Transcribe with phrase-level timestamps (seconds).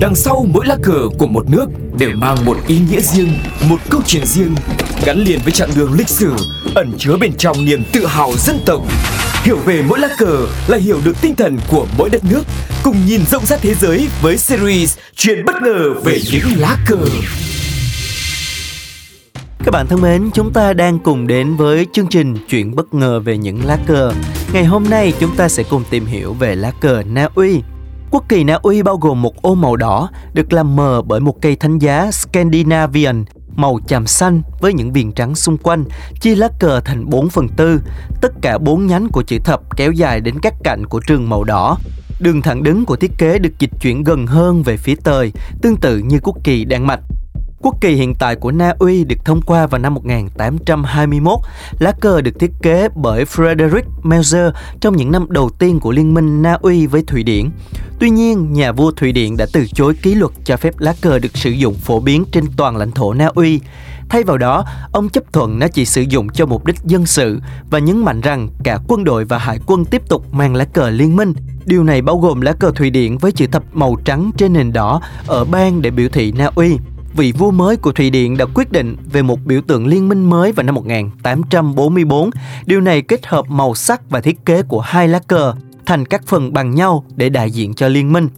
[0.00, 1.66] Đằng sau mỗi lá cờ của một nước
[1.98, 3.32] đều mang một ý nghĩa riêng,
[3.68, 4.54] một câu chuyện riêng,
[5.04, 6.32] gắn liền với chặng đường lịch sử,
[6.74, 8.82] ẩn chứa bên trong niềm tự hào dân tộc.
[9.42, 12.42] Hiểu về mỗi lá cờ là hiểu được tinh thần của mỗi đất nước,
[12.82, 16.98] cùng nhìn rộng rãi thế giới với series Chuyện bất ngờ về những lá cờ.
[19.64, 23.20] Các bạn thân mến, chúng ta đang cùng đến với chương trình Chuyện bất ngờ
[23.20, 24.12] về những lá cờ.
[24.52, 27.60] Ngày hôm nay chúng ta sẽ cùng tìm hiểu về lá cờ Na Uy.
[28.10, 31.42] Quốc kỳ Na Uy bao gồm một ô màu đỏ được làm mờ bởi một
[31.42, 33.24] cây thánh giá Scandinavian
[33.56, 35.84] màu chàm xanh với những viền trắng xung quanh,
[36.20, 37.80] chia lá cờ thành 4 phần tư.
[38.20, 41.44] Tất cả bốn nhánh của chữ thập kéo dài đến các cạnh của trường màu
[41.44, 41.78] đỏ.
[42.20, 45.76] Đường thẳng đứng của thiết kế được dịch chuyển gần hơn về phía tời, tương
[45.76, 47.00] tự như quốc kỳ Đan Mạch.
[47.62, 51.38] Quốc kỳ hiện tại của Na Uy được thông qua vào năm 1821.
[51.78, 54.50] Lá cờ được thiết kế bởi Frederick Melzer
[54.80, 57.50] trong những năm đầu tiên của liên minh Na Uy với Thụy Điển.
[58.00, 61.18] Tuy nhiên, nhà vua Thụy Điển đã từ chối ký luật cho phép lá cờ
[61.18, 63.60] được sử dụng phổ biến trên toàn lãnh thổ Na Uy.
[64.08, 67.40] Thay vào đó, ông chấp thuận nó chỉ sử dụng cho mục đích dân sự
[67.70, 70.90] và nhấn mạnh rằng cả quân đội và hải quân tiếp tục mang lá cờ
[70.90, 71.34] liên minh.
[71.64, 74.72] Điều này bao gồm lá cờ Thụy Điển với chữ thập màu trắng trên nền
[74.72, 76.78] đỏ ở bang để biểu thị Na Uy
[77.16, 80.30] vị vua mới của Thụy Điển đã quyết định về một biểu tượng liên minh
[80.30, 82.30] mới vào năm 1844.
[82.66, 85.54] Điều này kết hợp màu sắc và thiết kế của hai lá cờ
[85.86, 88.28] thành các phần bằng nhau để đại diện cho liên minh.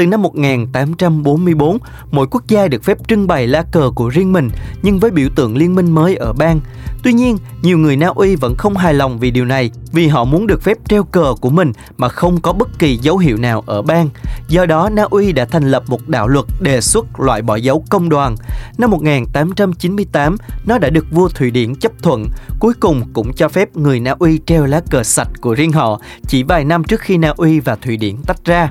[0.00, 1.78] Từ năm 1844,
[2.10, 4.50] mỗi quốc gia được phép trưng bày lá cờ của riêng mình
[4.82, 6.60] nhưng với biểu tượng liên minh mới ở bang.
[7.02, 10.24] Tuy nhiên, nhiều người Na Uy vẫn không hài lòng vì điều này vì họ
[10.24, 13.62] muốn được phép treo cờ của mình mà không có bất kỳ dấu hiệu nào
[13.66, 14.08] ở bang.
[14.48, 17.84] Do đó, Na Uy đã thành lập một đạo luật đề xuất loại bỏ dấu
[17.90, 18.34] công đoàn.
[18.78, 22.26] Năm 1898, nó đã được vua Thụy Điển chấp thuận,
[22.60, 26.00] cuối cùng cũng cho phép người Na Uy treo lá cờ sạch của riêng họ
[26.26, 28.70] chỉ vài năm trước khi Na Uy và Thụy Điển tách ra.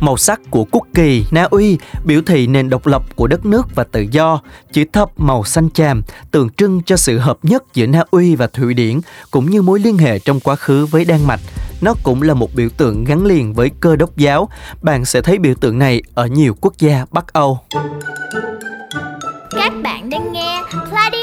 [0.00, 3.66] Màu sắc của quốc kỳ, Na Uy, biểu thị nền độc lập của đất nước
[3.74, 4.40] và tự do.
[4.72, 8.46] Chữ thập màu xanh chàm, tượng trưng cho sự hợp nhất giữa Na Uy và
[8.46, 11.40] Thụy Điển, cũng như mối liên hệ trong quá khứ với Đan Mạch.
[11.80, 14.48] Nó cũng là một biểu tượng gắn liền với cơ đốc giáo.
[14.82, 17.58] Bạn sẽ thấy biểu tượng này ở nhiều quốc gia Bắc Âu.
[19.50, 21.19] Các bạn đang nghe Pladio